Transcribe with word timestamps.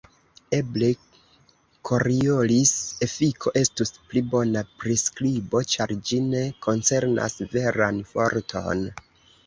Eble 0.59 0.87
Koriolis-efiko 1.89 3.53
estus 3.63 3.95
pli 4.07 4.25
bona 4.33 4.65
priskribo, 4.83 5.65
ĉar 5.77 5.97
ĝi 6.11 6.23
ne 6.35 6.45
koncernas 6.69 7.41
veran 7.57 8.07
forton. 8.15 8.87